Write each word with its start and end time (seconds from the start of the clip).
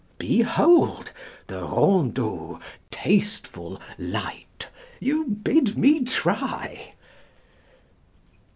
Behold! 0.17 1.11
the 1.45 1.61
rondeau, 1.63 2.59
tasteful, 2.89 3.79
light, 3.99 4.67
You 4.99 5.25
bid 5.25 5.77
me 5.77 6.03
try! 6.05 6.95